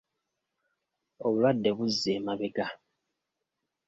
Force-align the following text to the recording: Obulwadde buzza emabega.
Obulwadde 1.25 1.69
buzza 1.77 2.09
emabega. 2.17 2.67